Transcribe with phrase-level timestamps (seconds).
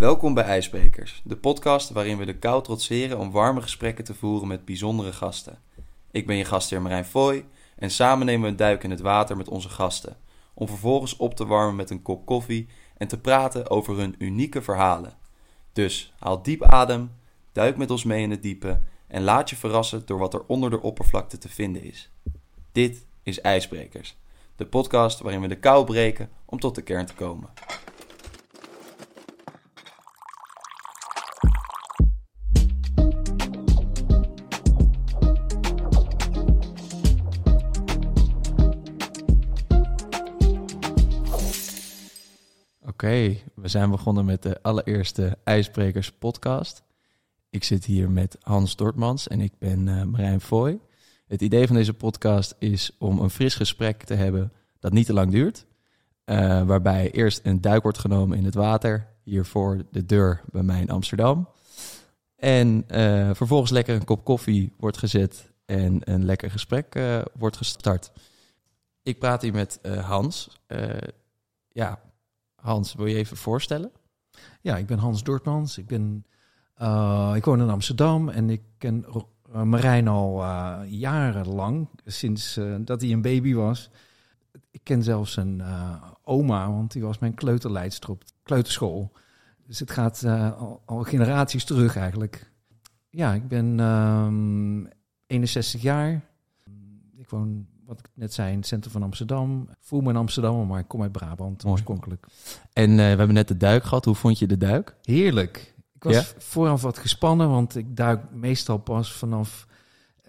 [0.00, 4.48] Welkom bij IJsbrekers, de podcast waarin we de kou trotseren om warme gesprekken te voeren
[4.48, 5.58] met bijzondere gasten.
[6.10, 7.44] Ik ben je gastheer Marijn Foy
[7.76, 10.16] en samen nemen we een duik in het water met onze gasten,
[10.54, 14.62] om vervolgens op te warmen met een kop koffie en te praten over hun unieke
[14.62, 15.16] verhalen.
[15.72, 17.12] Dus haal diep adem,
[17.52, 20.70] duik met ons mee in het diepe en laat je verrassen door wat er onder
[20.70, 22.10] de oppervlakte te vinden is.
[22.72, 24.16] Dit is IJsbrekers,
[24.56, 27.50] de podcast waarin we de kou breken om tot de kern te komen.
[43.02, 46.82] Oké, we zijn begonnen met de allereerste IJsbrekers podcast.
[47.50, 50.80] Ik zit hier met Hans Dortmans en ik ben uh, Marijn Foy.
[51.26, 55.12] Het idee van deze podcast is om een fris gesprek te hebben dat niet te
[55.12, 55.66] lang duurt.
[56.24, 60.62] Uh, waarbij eerst een duik wordt genomen in het water, hier voor de deur bij
[60.62, 61.48] mij in Amsterdam.
[62.36, 67.00] En uh, vervolgens lekker een kop koffie wordt gezet en een lekker gesprek
[67.38, 68.12] wordt gestart.
[69.02, 70.60] Ik praat hier met Hans.
[71.68, 72.00] ja,
[72.60, 73.90] Hans, wil je even voorstellen?
[74.60, 75.78] Ja, ik ben Hans Dortmans.
[75.78, 76.24] Ik, ben,
[76.82, 79.04] uh, ik woon in Amsterdam en ik ken
[79.54, 83.90] uh, Marijn al uh, jarenlang, sinds dat hij een baby was.
[84.70, 85.62] Ik ken zelfs zijn
[86.24, 89.12] oma, want die was mijn kleuterleidster op kleuterschool.
[89.66, 92.52] Dus het gaat al, al, generaties terug eigenlijk.
[93.10, 93.80] Ja, ik ben
[95.26, 96.24] 61 ehm, jaar.
[97.16, 99.68] Ik woon wat ik net zei, in het centrum van Amsterdam.
[99.80, 102.26] voel me in Amsterdam, maar ik kom uit Brabant oorspronkelijk.
[102.72, 104.04] En uh, we hebben net de duik gehad.
[104.04, 104.96] Hoe vond je de duik?
[105.02, 105.74] Heerlijk.
[105.94, 106.24] Ik was ja?
[106.38, 109.66] vooraf wat gespannen, want ik duik meestal pas vanaf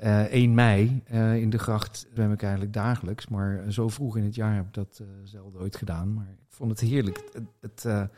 [0.03, 1.03] uh, eh, 1 mei.
[1.11, 3.27] Uh, in de gracht zwem ik eigenlijk dagelijks.
[3.27, 6.13] Maar zo vroeg in het jaar heb ik dat zelden ooit gedaan.
[6.13, 7.23] Maar ik vond het heerlijk.
[7.33, 8.09] Het, het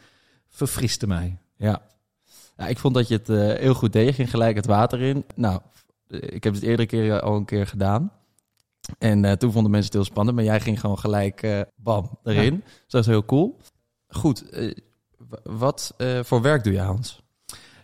[0.50, 1.38] verfriste mij.
[1.56, 1.82] Ja.
[2.58, 4.08] ja, ik vond dat je het heel goed deed.
[4.08, 5.26] Je ging gelijk het water in.
[5.36, 5.62] Nou,
[6.08, 8.12] ik heb het eerdere keer al een keer gedaan.
[8.98, 12.20] En uh, toen vonden mensen het heel spannend, maar jij ging gewoon gelijk uh, bam
[12.24, 12.54] erin.
[12.54, 12.60] Ja.
[12.60, 13.60] Dus dat is heel cool.
[14.08, 14.74] Goed, uh,
[15.44, 17.22] wat voor werk doe je, Hans?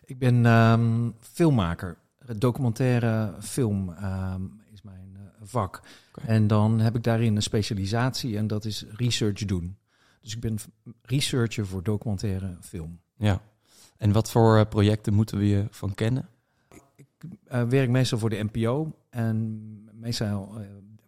[0.06, 1.98] Ik ben um, filmmaker.
[2.38, 5.82] Documentaire film um, is mijn vak.
[6.16, 6.36] Okay.
[6.36, 9.78] En dan heb ik daarin een specialisatie en dat is research doen.
[10.22, 10.58] Dus ik ben
[11.02, 13.00] researcher voor documentaire film.
[13.18, 13.42] Ja.
[13.98, 16.30] En wat voor projecten moeten we je van kennen?
[16.96, 17.08] Ik
[17.70, 19.59] werk meestal voor de NPO en
[19.94, 20.62] meestal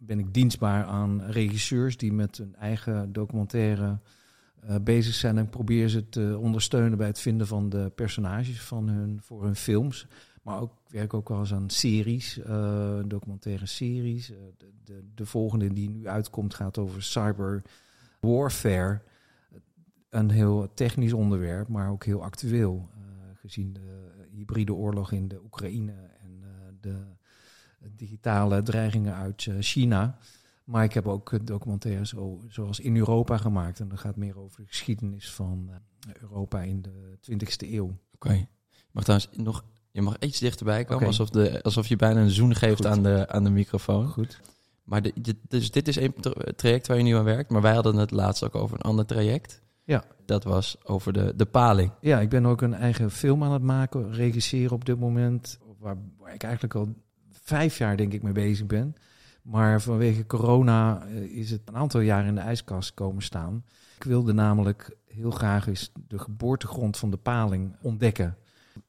[0.03, 3.99] ben ik dienstbaar aan regisseurs die met hun eigen documentaire
[4.69, 8.87] uh, bezig zijn en probeer ze te ondersteunen bij het vinden van de personages van
[8.87, 10.07] hun, voor hun films.
[10.41, 14.31] Maar ook werk ook wel eens aan series, uh, documentaire series.
[14.31, 17.61] Uh, de, de, de, volgende die nu uitkomt gaat over cyber
[18.19, 19.01] warfare.
[20.09, 22.89] Een heel technisch onderwerp, maar ook heel actueel.
[23.35, 26.43] gezien de hybride oorlog in de Oekraïne en
[26.81, 26.95] de
[27.95, 30.17] digitale dreigingen uit eh, China.
[30.63, 32.13] Maar ik heb ook documentaires
[32.47, 33.79] zoals in Europa gemaakt.
[33.79, 37.85] En dat gaat meer over de geschiedenis van eh, Europa in de 20e eeuw.
[37.85, 37.97] Oké.
[38.15, 38.47] Okay.
[38.91, 42.55] Mag trouwens nog, je mag iets dichterbij komen, alsof, de, alsof je bijna een zoen
[42.55, 44.07] geeft aan de, aan de microfoon.
[44.07, 44.41] Goed.
[44.83, 46.13] Maar de, dus dit is een
[46.55, 47.49] traject waar je nu aan werkt.
[47.49, 49.61] Maar wij hadden het laatst ook over een ander traject.
[49.83, 50.03] Ja.
[50.25, 51.91] Dat was over de, de paling.
[52.01, 55.59] Ja, ik ben ook een eigen film aan het maken, regisseren op dit moment.
[55.79, 56.93] Waar, waar ik eigenlijk al
[57.41, 58.95] vijf jaar denk ik mee bezig ben.
[59.41, 63.65] Maar vanwege corona eh, is het een aantal jaar in de ijskast komen staan.
[63.95, 68.37] Ik wilde namelijk heel graag eens de geboortegrond van de paling ontdekken.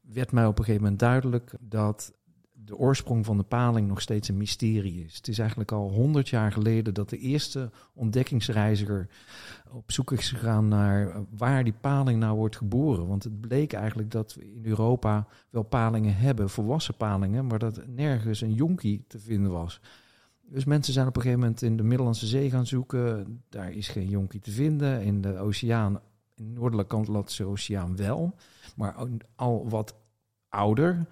[0.00, 2.12] Werd mij op een gegeven moment duidelijk dat
[2.64, 5.16] de oorsprong van de paling nog steeds een mysterie is.
[5.16, 9.08] Het is eigenlijk al honderd jaar geleden dat de eerste ontdekkingsreiziger
[9.70, 13.06] op zoek is gegaan naar waar die paling nou wordt geboren.
[13.06, 17.86] Want het bleek eigenlijk dat we in Europa wel palingen hebben, volwassen palingen, maar dat
[17.86, 19.80] nergens een jonkie te vinden was.
[20.40, 23.42] Dus mensen zijn op een gegeven moment in de Middellandse Zee gaan zoeken.
[23.48, 25.02] Daar is geen jonkie te vinden.
[25.02, 26.00] In de oceaan,
[26.34, 28.34] in de noordelijke Atlantische Oceaan wel,
[28.76, 28.94] maar
[29.34, 29.94] al wat
[30.48, 31.06] ouder.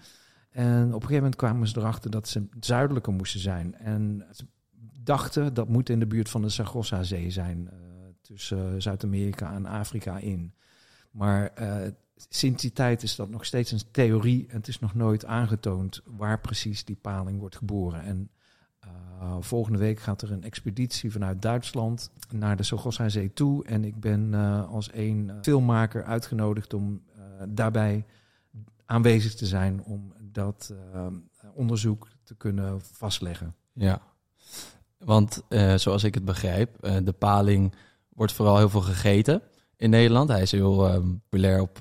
[0.51, 3.75] En op een gegeven moment kwamen ze erachter dat ze zuidelijker moesten zijn.
[3.75, 4.45] En ze
[5.03, 7.79] dachten dat moet in de buurt van de Sargasso-zee zijn, uh,
[8.21, 10.55] tussen Zuid-Amerika en Afrika in.
[11.11, 11.77] Maar uh,
[12.29, 16.01] sinds die tijd is dat nog steeds een theorie en het is nog nooit aangetoond
[16.05, 18.03] waar precies die paling wordt geboren.
[18.03, 18.31] En
[19.41, 23.65] volgende week gaat er een expeditie vanuit Duitsland naar de Sargasso-zee toe.
[23.65, 24.35] En ik ben
[24.69, 27.03] als één filmmaker uitgenodigd om
[27.49, 28.05] daarbij
[28.87, 31.07] aanwezig te zijn om dat uh,
[31.55, 33.55] onderzoek te kunnen vastleggen.
[33.73, 34.03] Ja,
[34.99, 37.75] want uh, zoals ik het begrijp, uh, de paling
[38.09, 39.43] wordt vooral heel veel gegeten
[39.77, 40.29] in Nederland.
[40.29, 41.79] Hij is heel populair op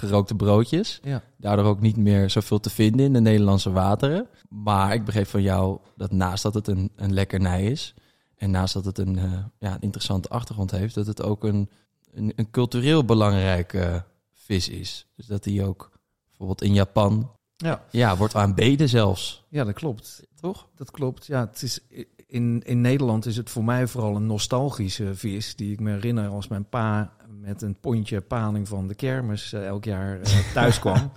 [0.00, 1.00] gerookte broodjes.
[1.02, 1.22] Ja.
[1.36, 4.28] Daardoor ook niet meer zoveel te vinden in de Nederlandse wateren.
[4.48, 7.94] Maar ik begreep van jou dat naast dat het een, een lekkernij is...
[8.36, 10.94] en naast dat het een, eh, ja, een interessante achtergrond heeft...
[10.94, 11.70] dat het ook een,
[12.12, 15.06] een, een cultureel belangrijke vis is.
[15.16, 15.90] Dus dat die ook
[16.28, 17.38] bijvoorbeeld in Japan...
[17.60, 17.84] Ja.
[17.90, 19.44] Ja, wordt aanbeden zelfs.
[19.48, 20.22] ja, dat klopt.
[20.40, 20.68] Toch?
[20.74, 21.26] Dat klopt.
[21.26, 21.80] Ja, het is,
[22.26, 25.56] in, in Nederland is het voor mij vooral een nostalgische vis.
[25.56, 29.66] Die ik me herinner als mijn pa met een pondje paling van de kermis eh,
[29.66, 31.12] elk jaar eh, thuis kwam.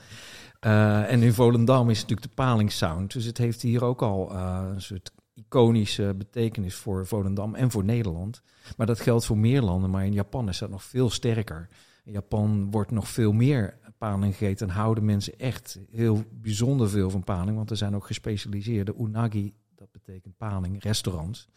[0.60, 3.14] Eh, en in Volendam is natuurlijk de palingsound.
[3.14, 8.42] Dus het heeft hier ook al een soort iconische betekenis voor Volendam en voor Nederland.
[8.78, 9.90] Maar dat geldt voor meer landen.
[9.90, 11.70] Maar in Japan is dat nog veel sterker.
[12.04, 13.78] In Japan wordt nog veel meer
[14.10, 14.68] paling gegeten.
[14.70, 17.56] En houden mensen echt heel bijzonder veel van paling.
[17.58, 21.48] Want er zijn ook gespecialiseerde unagi, dat betekent paling, restaurants.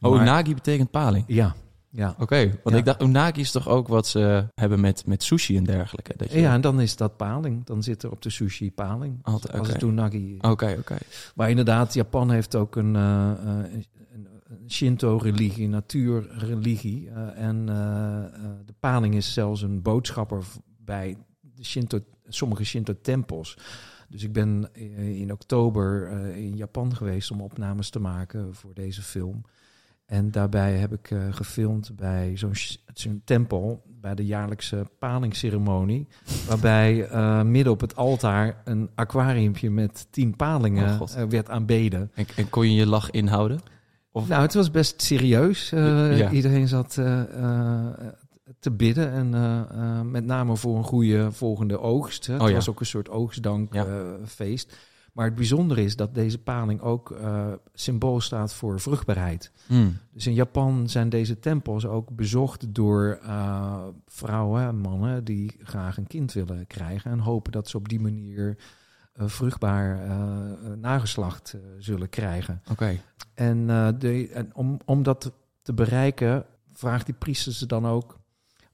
[0.00, 1.24] Oh, Maar- unagi betekent paling.
[1.26, 1.54] Ja,
[1.90, 2.14] ja.
[2.18, 2.76] Oké, want Ja.
[2.76, 6.12] ik dacht, unagi is toch ook wat ze hebben met, met sushi en dergelijke?
[6.16, 7.64] Dat je Ja, en dan is dat paling.
[7.64, 9.18] Dan zit er op de sushi paling.
[9.22, 9.72] Altijd, Als oké.
[9.72, 10.36] het unagi.
[10.40, 10.96] Oké, oké.
[11.34, 17.10] Maar inderdaad, Japan heeft ook een, eh, eh, een, een Shinto-religie, natuurreligie.
[17.10, 17.66] eh, en
[18.66, 20.44] de paling is zelfs een boodschapper
[20.84, 21.16] bij
[21.58, 23.56] de Shinto, sommige Shinto-tempels.
[24.08, 28.74] Dus ik ben eh, in oktober eh, in Japan geweest om opnames te maken voor
[28.74, 29.42] deze film.
[30.06, 32.36] En daarbij heb ik eh, gefilmd bij
[32.94, 36.06] zo'n tempel, bij de jaarlijkse palingsceremonie.
[36.46, 37.08] Waarbij
[37.44, 42.10] midden op het altaar een aquariumpje met tien Oh, palingen eh, werd aanbeden.
[42.14, 43.60] En, en kon je je lach inhouden?
[44.12, 45.70] Of- Nou, het was best serieus.
[45.70, 46.30] Ja.
[46.30, 46.98] Iedereen zat
[48.58, 49.12] te bidden.
[49.12, 52.26] En eh, eh, met name voor een goede volgende oogst.
[52.26, 52.32] Hè.
[52.32, 52.54] Het Oh ja.
[52.54, 54.70] was ook een soort oogstdankfeest.
[54.70, 54.76] Ja.
[55.12, 59.52] maar het bijzondere is dat deze paling ook eh, symbool staat voor vruchtbaarheid.
[59.66, 59.96] Hmm.
[60.12, 63.20] Dus in Japan zijn deze tempels ook bezocht door
[64.06, 67.10] vrouwen en mannen die graag een kind willen krijgen.
[67.10, 68.56] En hopen dat ze op die manier
[69.14, 70.00] vruchtbaar
[70.76, 72.62] nageslacht zullen krijgen.
[72.70, 73.00] Oké.
[73.34, 73.66] En,
[73.98, 75.32] de, en om, om dat
[75.62, 78.17] te bereiken, vraagt die priester ze dan ook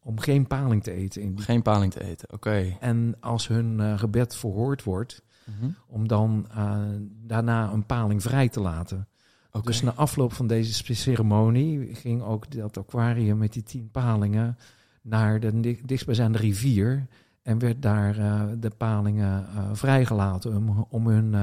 [0.05, 1.23] om geen paling te eten.
[1.23, 1.45] In die.
[1.45, 2.33] Geen paling te eten.
[2.33, 2.77] Oké.
[2.81, 5.71] En als hun eh, gebed verhoord wordt, Mhm.
[5.87, 6.79] om dan eh,
[7.27, 9.09] daarna een paling vrij te laten.
[9.53, 9.67] Oké.
[9.67, 14.59] Dus na afloop van deze ceremonie ging ook dat aquarium met die tien palingen
[15.03, 17.07] naar de di- dichtstbijzijnde rivier.
[17.43, 19.47] En werd daar eh, de palingen
[19.77, 21.35] vrijgelaten om, om hun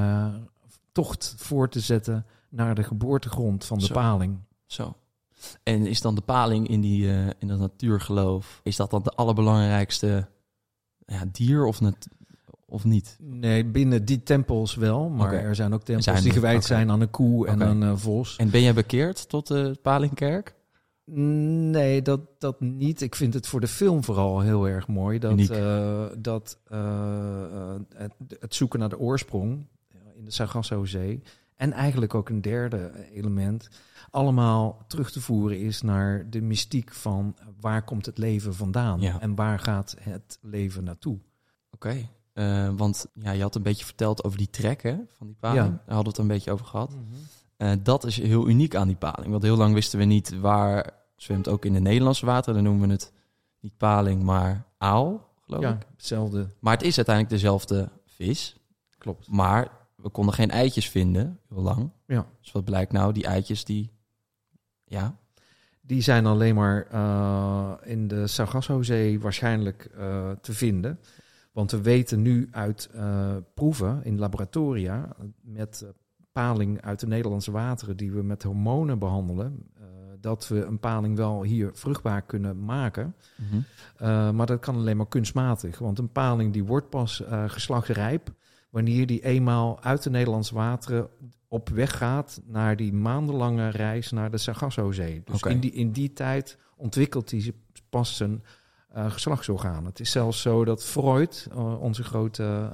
[0.92, 3.94] tocht voor te zetten naar de geboortegrond van de Zo.
[3.94, 4.38] paling.
[4.66, 4.96] Zo.
[5.63, 9.11] En is dan de paling in, die, eh, in dat natuurgeloof, is dat dan de
[9.11, 10.27] allerbelangrijkste
[11.05, 11.79] ja, dier of,
[12.65, 13.17] of niet?
[13.19, 17.01] Nee, binnen die tempels wel, maar er zijn ook tempels Zijn die gewijd zijn aan
[17.01, 17.65] een koe en Oké.
[17.65, 18.35] een eh, vos.
[18.35, 20.55] En ben jij bekeerd tot de palingkerk?
[21.05, 23.01] Nee, dat, dat niet.
[23.01, 25.19] Ik vind het voor de film vooral heel erg mooi.
[25.19, 26.57] Dat, eh, dat
[27.95, 29.65] het, het zoeken naar de oorsprong
[30.15, 31.21] in de Sargassozee...
[31.62, 33.69] en eigenlijk ook een derde element...
[34.10, 37.36] allemaal terug te voeren is naar de mystiek van...
[37.60, 39.19] waar komt het leven vandaan Ja.
[39.19, 41.19] en waar gaat het leven naartoe?
[41.72, 42.10] Oké.
[42.34, 45.66] Eh, want ja, je had een beetje verteld over die trek hè, van die paling.
[45.66, 45.69] Ja.
[45.86, 46.98] Daar hadden we het een beetje over gehad.
[47.58, 49.31] Eh, dat is heel uniek aan die paling.
[49.31, 52.54] Want heel lang wisten we niet waar zwemt ook in de Nederlandse wateren.
[52.56, 53.12] Dan noemen we het
[53.60, 55.86] niet paling, maar aal, geloof Ja, ik.
[55.96, 56.48] hetzelfde.
[56.60, 58.56] Maar het is uiteindelijk dezelfde vis.
[58.98, 59.27] Klopt.
[59.27, 61.89] Maar we konden geen eitjes vinden, heel lang.
[62.05, 62.25] Ja.
[62.41, 63.13] Dus wat blijkt nou?
[63.13, 63.91] Die eitjes die...
[64.86, 65.20] Ja,
[65.81, 71.00] Die zijn alleen maar eh, in de Sargassozee waarschijnlijk eh, te vinden.
[71.51, 75.86] Want we weten nu uit eh, proeven in laboratoria met
[76.31, 79.84] paling uit de Nederlandse wateren die we met hormonen behandelen, eh,
[80.20, 83.15] dat we een paling wel hier vruchtbaar kunnen maken.
[83.36, 84.36] Mhm.
[84.36, 85.79] Maar dat kan alleen maar kunstmatig.
[85.79, 88.34] Want een paling die wordt pas eh geslachtsrijp
[88.72, 91.10] wanneer die eenmaal uit de Nederlandse wateren
[91.48, 95.22] op weg gaat naar die maandenlange reis naar de Sargassozee.
[95.25, 97.54] Dus in, die, in die tijd ontwikkelt hij
[97.90, 98.44] pas zijn
[98.90, 99.86] eh, geslachtsorgaan.
[99.86, 102.70] Het is zelfs zo dat Freud, eh, onze grote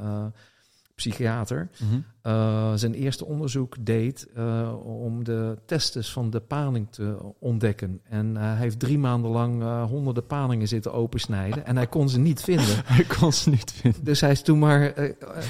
[1.02, 2.00] psychiater, Mhm.
[2.22, 4.74] eh, zijn eerste onderzoek deed eh,
[5.04, 8.00] om de testes van de paling te ontdekken.
[8.04, 12.20] En eh, hij heeft drie maanden lang honderden palingen zitten opensnijden en hij kon ze
[12.20, 12.78] niet vinden.
[13.00, 14.04] Ik kon ze niet vinden.
[14.04, 14.94] Dus hij is toen maar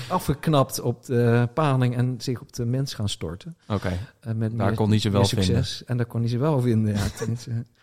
[0.09, 3.57] afgeknapt op de paling en zich op de mens gaan storten.
[3.67, 5.65] Oké, daar meer- kon hij ze wel vinden.
[5.85, 7.03] En daar kon hij ze wel vinden, ja.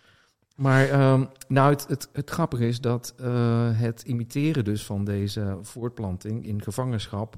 [0.54, 5.58] maar ehm, nou, het, het, het grappige is dat eh, het imiteren dus van deze
[5.62, 7.37] voortplanting in gevangenschap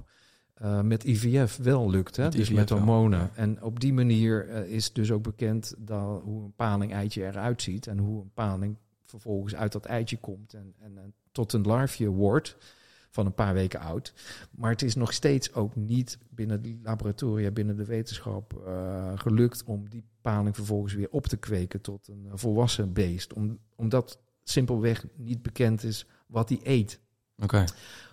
[0.54, 2.16] eh, met IVF wel lukt.
[2.16, 2.22] Hè?
[2.22, 3.18] Met dus IVF met wel, hormonen.
[3.18, 3.30] ja.
[3.34, 7.86] En op die manier eh, is dus ook bekend dat, hoe een paling-eitje eruit ziet.
[7.86, 12.08] En hoe een paling vervolgens uit dat eitje komt en, en, en tot een larfje
[12.08, 12.56] wordt.
[13.16, 14.12] Van een paar weken oud.
[14.50, 19.64] Maar het is nog steeds ook niet binnen de laboratoria, binnen de wetenschap eh, gelukt
[19.64, 23.32] om die paling vervolgens weer op te kweken tot een volwassen beest.
[23.32, 27.00] Om, omdat simpelweg niet bekend is wat hij eet.
[27.42, 27.64] Oké.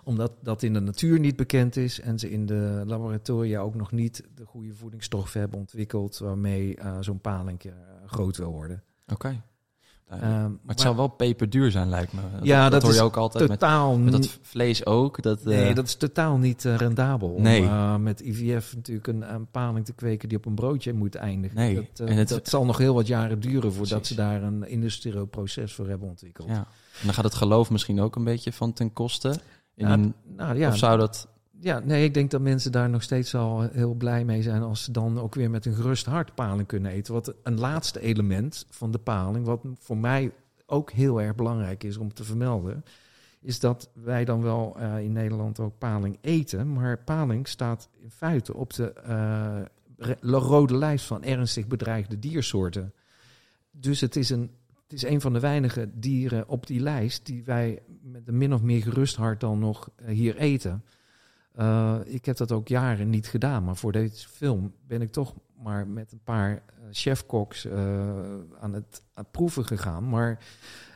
[0.03, 3.91] Omdat dat in de natuur niet bekend is en ze in de laboratoria ook nog
[3.91, 7.73] niet de goede voedingsstoffen hebben ontwikkeld waarmee eh, zo'n paling eh,
[8.05, 8.83] groot wil worden.
[9.07, 9.41] Oké.
[10.09, 12.21] Maar het zou wel peperduur zijn, lijkt me.
[12.41, 15.21] Ja, dat hoor je ook altijd met, totaal met dat vlees ook.
[15.21, 17.35] Dat, eh, Nee, dat is totaal niet eh, rendabel.
[17.39, 17.61] Nee.
[17.61, 21.15] Om eh, met IVF natuurlijk een, een paling te kweken die op een broodje moet
[21.15, 21.57] eindigen.
[21.57, 24.07] Nee, Dat, eh, en het- dat zal nog heel wat jaren duren voordat Precies.
[24.07, 26.47] ze daar een industrieel proces voor hebben ontwikkeld.
[26.47, 26.55] ja.
[26.99, 29.35] En dan gaat het geloof misschien ook een beetje van ten koste.
[29.75, 31.27] In een- Nou ja, Of zou dat...
[31.59, 34.83] ja, nee, ik denk dat mensen daar nog steeds al heel blij mee zijn als
[34.83, 37.13] ze dan ook weer met een gerust hart paling kunnen eten.
[37.13, 40.31] Wat een laatste element van de paling, wat voor mij
[40.65, 42.83] ook heel erg belangrijk is om te vermelden,
[43.41, 48.11] is dat wij dan wel eh, in Nederland ook paling eten, maar paling staat in
[48.11, 49.61] feite op de eh,
[49.97, 52.93] re- rode lijst van ernstig bedreigde diersoorten.
[53.71, 54.51] Dus het is een
[54.83, 58.53] het is een van de weinige dieren op die lijst die wij met een min
[58.53, 60.83] of meer gerust hart dan nog eh, hier eten.
[61.53, 65.33] Eh, ik heb dat ook jaren niet gedaan, maar voor deze film ben ik toch
[65.63, 67.79] maar met een paar eh, chefkoks eh,
[68.59, 70.09] aan, het, aan het proeven gegaan.
[70.09, 70.39] Maar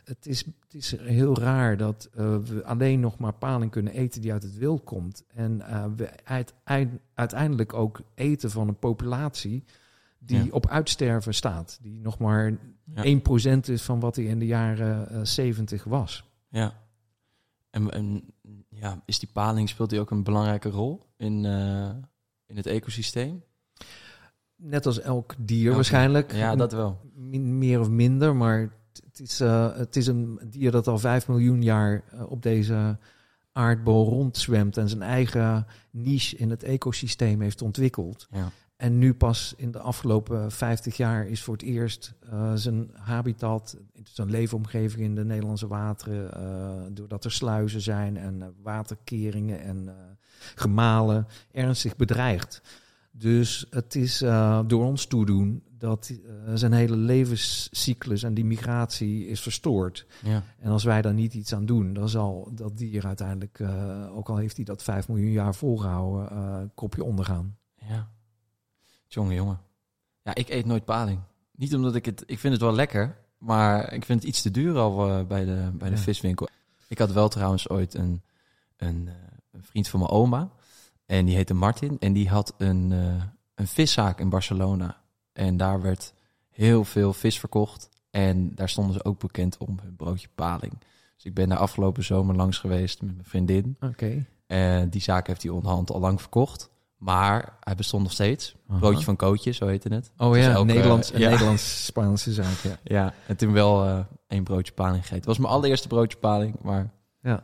[0.03, 4.31] het is, het is heel raar dat we alleen nog maar paling kunnen eten die
[4.31, 5.23] uit het wild komt.
[5.33, 5.57] En
[5.95, 9.63] we uiteind- uiteindelijk ook eten van een populatie
[10.19, 10.51] die Ja.
[10.51, 11.79] op uitsterven staat.
[11.81, 13.03] Die nog maar Ja.
[13.03, 16.29] 1% is van wat hij in de jaren eh, 70 was.
[16.49, 16.73] Ja.
[17.69, 18.23] En, en
[18.69, 21.89] ja, is die paling, speelt die ook een belangrijke rol in, eh,
[22.45, 23.43] in het ecosysteem?
[24.55, 26.33] Net als elk dier Elk- waarschijnlijk.
[26.33, 26.99] Ja, dat wel.
[27.13, 30.97] Min- meer of minder, maar het- het is, eh, het is een dier dat al
[30.97, 32.97] 5 miljoen jaar eh, op deze
[33.51, 38.27] aardbol rondzwemt en zijn eigen niche in het ecosysteem heeft ontwikkeld.
[38.31, 38.51] Ja.
[38.77, 43.77] En nu pas in de afgelopen 50 jaar is voor het eerst eh, zijn habitat,
[44.03, 49.95] zijn leefomgeving in de Nederlandse wateren, eh, doordat er sluizen zijn en eh, waterkeringen en
[50.55, 52.61] gemalen, ernstig bedreigd.
[53.11, 54.17] Dus het is
[54.67, 56.11] door ons toedoen dat
[56.53, 60.05] zijn hele levenscyclus en die migratie is verstoord.
[60.23, 60.43] Ja.
[60.59, 63.61] En als wij daar niet iets aan doen, dan zal dat dier uiteindelijk,
[64.11, 67.57] ook al heeft hij dat 5 miljoen jaar volgehouden, eh kopje ondergaan.
[67.75, 68.09] Ja.
[69.07, 69.59] Jongen, jongen.
[70.21, 71.19] Ja, ik eet nooit paling.
[71.51, 72.23] Niet omdat ik het...
[72.25, 75.45] Ik vind het wel lekker, maar ik vind het iets te duur al eh, bij
[75.45, 76.01] de, bij de Ja.
[76.01, 76.47] viswinkel.
[76.87, 78.21] Ik had wel trouwens ooit een,
[78.77, 79.13] een, eh,
[79.51, 80.49] een vriend van mijn oma.
[81.05, 81.99] En die heette Martin.
[81.99, 83.23] En die had een, eh,
[83.55, 85.01] een viszaak in Barcelona.
[85.33, 86.13] En daar werd
[86.49, 87.89] heel veel vis verkocht.
[88.09, 90.73] En daar stonden ze ook bekend om hun broodje paling.
[91.15, 93.77] Dus ik ben daar afgelopen zomer langs geweest met mijn vriendin.
[93.79, 94.25] Oké.
[94.47, 96.69] En die zaak heeft hij onderhand al lang verkocht.
[96.97, 98.55] Maar hij bestond nog steeds.
[98.79, 100.11] Broodje van Kootje, zo heette het.
[100.17, 101.29] Oh ja, elke- Nederlands, ja.
[101.29, 102.57] Nederlands-Spaanse zaak.
[102.63, 102.77] Ja.
[102.83, 105.15] Ja, en toen wel eh, één broodje paling gegeten.
[105.15, 107.43] Het was mijn allereerste broodje paling, maar Ja.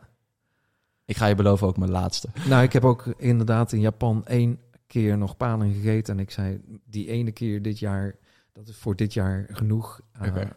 [1.06, 2.28] ik ga je beloven ook mijn laatste.
[2.48, 6.14] Nou, ik heb ook inderdaad in Japan één keer nog paling gegeten.
[6.14, 8.16] En ik zei, die ene keer dit jaar,
[8.52, 10.02] dat is voor dit jaar genoeg.
[10.28, 10.50] Oké.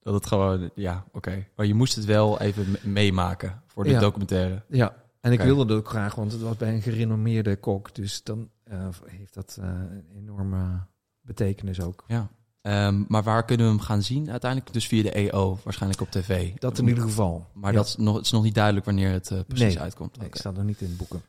[0.00, 1.46] Dat het gewoon, ja, oké.
[1.56, 4.00] Maar je moest het wel even me- meemaken voor de Ja.
[4.00, 4.62] documentaire.
[4.68, 4.94] Ja,
[5.26, 7.94] en ik wilde het ook graag, want het was bij een gerenommeerde kok.
[7.94, 10.86] Dus dan eh, heeft dat eh, een enorme
[11.20, 12.04] betekenis ook.
[12.06, 12.28] Ja.
[12.60, 14.72] Ehm, maar waar kunnen we hem gaan zien uiteindelijk?
[14.72, 16.54] Dus via de EO, waarschijnlijk op tv.
[16.54, 17.46] Dat in ieder geval.
[17.54, 17.76] Maar Ja.
[17.78, 19.80] dat is nog, het is nog niet duidelijk wanneer het eh, precies Nee.
[19.82, 20.18] uitkomt.
[20.18, 21.22] Nee, ik sta er niet in boeken.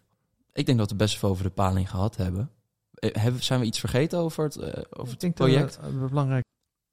[0.54, 2.51] Ik denk dat we best veel over de paling gehad hebben.
[3.00, 4.58] Hebben zijn we iets vergeten over het,
[4.98, 5.80] over het project?
[5.82, 6.46] dat belangrijk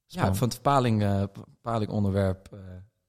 [0.07, 1.29] ja, vond het paling,
[1.61, 2.49] paling onderwerp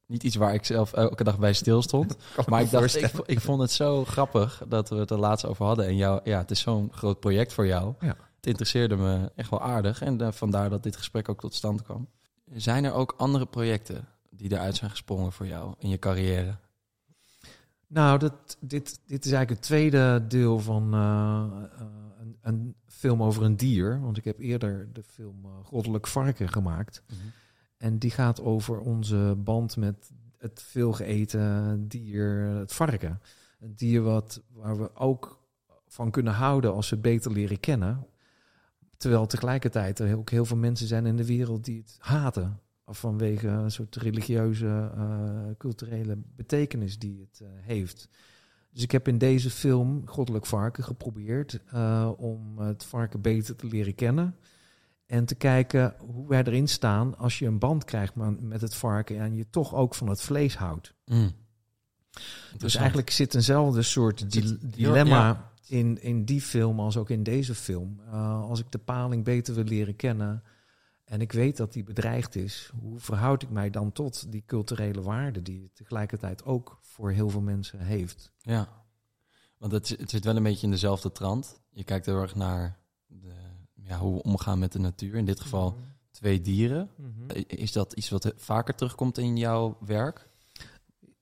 [0.06, 2.18] niet iets waar ik zelf elke dag bij stil stond.
[2.50, 5.66] maar ik dacht, ik, ik vond het zo grappig dat we het er laatst over
[5.66, 5.86] hadden.
[5.86, 7.94] En jou, ja, het is zo'n groot project voor jou.
[8.00, 8.16] Ja.
[8.36, 10.02] Het interesseerde me echt wel aardig.
[10.02, 12.08] En eh, vandaar dat dit gesprek ook tot stand kwam.
[12.54, 16.58] Zijn er ook andere projecten die eruit zijn gesprongen voor jou in je carrière?
[17.88, 21.88] Nou, dat, dit, dit is eigenlijk het tweede deel van eh, eh,
[22.20, 24.02] een, een film over een dier.
[24.02, 27.04] Want ik heb eerder de film Goddelijk Varken gemaakt.
[27.77, 33.22] En die gaat over onze band met het veelgeëten dier, het varken.
[33.60, 35.44] Een dier wat, waar we ook
[35.88, 38.08] van kunnen houden als we beter leren kennen.
[38.98, 42.60] Terwijl tegelijkertijd er ook heel veel mensen zijn in de wereld die het haten.
[42.86, 48.10] Vanwege een soort religieuze, eh, culturele betekenis die het eh, heeft.
[48.72, 53.67] Dus ik heb in deze film, Goddelijk Varken, geprobeerd eh, om het varken beter te
[53.67, 54.36] leren kennen.
[55.06, 59.20] En te kijken hoe wij erin staan als je een band krijgt met het varken
[59.20, 60.94] en je toch ook van het vlees houdt.
[61.06, 61.32] Mm.
[62.58, 65.52] Dus eigenlijk zit eenzelfde soort di- dilemma ja.
[65.68, 68.00] in, in die film als ook in deze film.
[68.06, 70.44] Uh, als ik de paling beter wil leren kennen
[71.06, 75.02] en ik weet dat die bedreigd is, hoe verhoud ik mij dan tot die culturele
[75.02, 78.32] waarde die het tegelijkertijd ook voor heel veel mensen heeft?
[78.38, 78.84] Ja,
[79.58, 81.60] want het, het zit wel een beetje in dezelfde trant.
[81.70, 83.34] Je kijkt heel erg naar de,
[83.88, 85.15] ja, hoe we omgaan met de natuur.
[85.15, 85.77] In dit geval
[86.12, 86.89] twee dieren.
[86.96, 87.42] Mhm.
[87.48, 90.30] Is dat iets wat vaker terugkomt in jouw werk?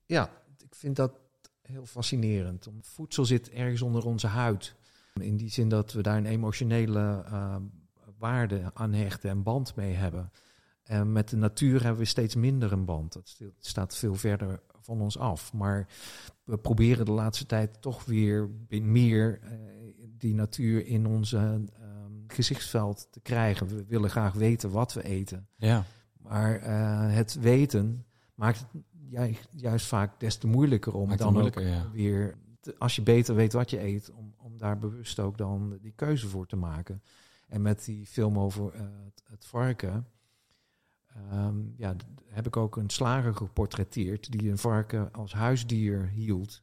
[0.05, 1.19] Ja, ik vind dat
[1.61, 2.67] heel fascinerend.
[2.81, 4.75] Voedsel zit ergens onder onze huid.
[5.13, 7.55] In die zin dat we daar een emotionele uh,
[8.17, 10.31] waarde aan hechten en band mee hebben.
[10.83, 13.13] En met de natuur hebben we steeds minder een band.
[13.13, 15.53] Dat staat veel verder van ons af.
[15.53, 15.87] Maar
[16.43, 19.49] we proberen de laatste tijd toch weer meer uh,
[20.17, 21.63] die natuur in onze
[22.33, 23.67] gezichtsveld te krijgen.
[23.67, 25.47] We willen graag weten wat we eten.
[25.55, 25.83] Ja.
[26.17, 31.33] Maar uh, het weten maakt het juist, juist vaak des te moeilijker om Maakt dan
[31.33, 31.89] moeilijker, ook ja.
[31.91, 35.77] weer, te, als je beter weet wat je eet, om, om daar bewust ook dan
[35.81, 37.03] die keuze voor te maken.
[37.47, 40.07] En met die film over uh, het, het, varken,
[41.33, 41.95] um, ja,
[42.27, 46.61] heb ik ook een slager geportretteerd die een varken als huisdier hield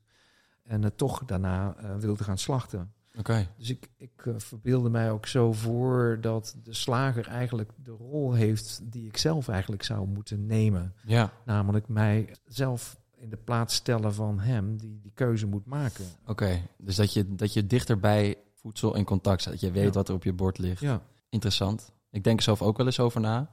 [0.62, 2.93] en het toch daarna uh, wilde gaan slachten.
[3.19, 3.49] Okay.
[3.57, 8.33] Dus ik, ik uh, verbeelde mij ook zo voor dat de slager eigenlijk de rol
[8.33, 10.95] heeft die ik zelf eigenlijk zou moeten nemen.
[11.05, 11.33] Ja.
[11.45, 16.05] Namelijk mij zelf in de plaats stellen van hem die die keuze moet maken.
[16.21, 16.62] Oké, okay.
[16.76, 19.52] dus dat je, dat je dichter bij voedsel in contact staat.
[19.52, 19.90] Dat je weet ja.
[19.90, 20.81] wat er op je bord ligt.
[20.81, 21.02] Ja.
[21.29, 21.93] Interessant.
[22.11, 23.50] Ik denk er zelf ook wel eens over na.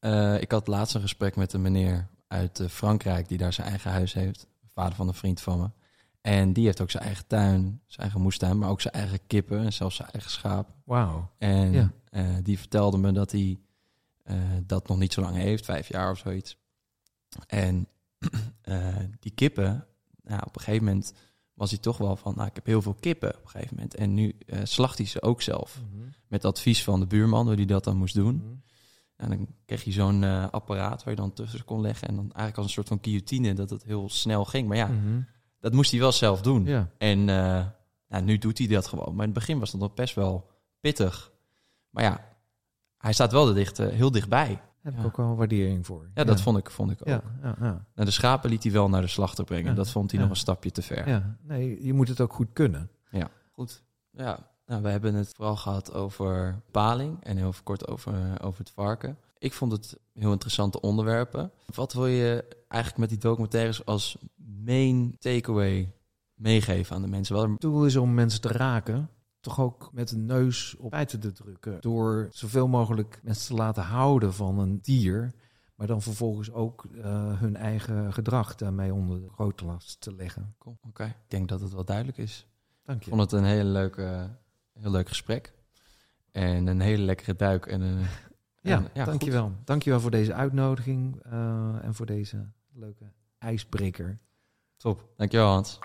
[0.00, 3.68] Uh, ik had laatst een gesprek met een meneer uit uh, Frankrijk die daar zijn
[3.68, 4.46] eigen huis heeft.
[4.74, 5.70] Vader van een vriend van me.
[6.24, 9.58] En die heeft ook zijn eigen tuin, zijn eigen moestuin, maar ook zijn eigen kippen
[9.58, 10.68] en zelfs zijn eigen schaap.
[10.84, 11.30] Wauw.
[11.38, 11.92] En ja.
[12.10, 13.60] uh, die vertelde me dat hij
[14.24, 16.56] uh, dat nog niet zo lang heeft, vijf jaar of zoiets.
[17.46, 17.88] En
[18.64, 19.86] uh, die kippen,
[20.22, 21.12] nou, op een gegeven moment
[21.54, 23.94] was hij toch wel van, nou, ik heb heel veel kippen op een gegeven moment.
[23.94, 25.80] En nu slacht hij ze ook zelf.
[25.80, 25.94] Mhm.
[25.94, 26.12] Mm -hmm.
[26.28, 28.34] Met advies van de buurman, hoe hij dat dan moest doen.
[28.34, 28.44] Mhm.
[28.44, 28.62] Mm -hmm.
[29.16, 32.08] En dan kreeg je zo'n apparaat waar je dan tussen kon leggen.
[32.08, 34.68] En dan eigenlijk als een soort van guillotine, dat het heel snel ging.
[34.68, 35.26] Maar ja, Mm -hmm.
[35.64, 36.64] Dat moest hij wel zelf doen.
[36.64, 36.88] Ja.
[36.98, 37.66] En uh,
[38.08, 39.14] nou, nu doet hij dat gewoon.
[39.14, 40.50] Maar in het begin was dat nog best wel
[40.80, 41.32] pittig.
[41.90, 42.24] Maar ja,
[42.98, 44.48] hij staat wel er dicht, uh, heel dichtbij.
[44.48, 44.98] Daar heb ja.
[45.00, 46.10] ik ook wel een waardering voor.
[46.14, 47.06] Ja, dat vond ik, vond ik ook.
[47.08, 47.86] Ja, ja, ja.
[47.94, 49.74] Nou, de schapen liet hij wel naar de slachter brengen.
[49.74, 51.08] Dat vond hij nog een stapje te ver.
[51.08, 52.90] Ja, nee, je moet het ook goed kunnen.
[53.10, 53.82] Ja, goed.
[54.10, 58.70] Ja, nou, we hebben het vooral gehad over paling en heel kort over, over het
[58.70, 59.18] varken.
[59.44, 61.52] Ik vond het heel interessante onderwerpen.
[61.74, 64.18] Wat wil je eigenlijk met die documentaires als
[64.64, 65.92] main takeaway
[66.34, 67.50] meegeven aan de mensen?
[67.50, 71.32] Het doel is om mensen te raken, toch ook met een neus op feiten te
[71.32, 71.80] drukken.
[71.80, 75.34] Door zoveel mogelijk mensen te laten houden van een dier,
[75.74, 80.54] maar dan vervolgens ook uh, hun eigen gedrag daarmee onder de grote last te leggen.
[80.58, 80.76] Cool.
[80.76, 81.08] Oké, okay.
[81.08, 82.46] ik denk dat het wel duidelijk is.
[82.84, 83.10] Dank je.
[83.10, 84.36] Ik vond het een hele leuke,
[84.72, 85.54] heel leuk gesprek.
[86.30, 87.66] En een hele lekkere duik.
[87.66, 88.06] En een,
[88.70, 89.44] ja, en, ja, dankjewel.
[89.44, 89.66] Goed.
[89.66, 93.04] Dankjewel voor deze uitnodiging uh, en voor deze leuke
[93.38, 94.18] ijsbreker.
[94.76, 95.78] Top, dankjewel Hans.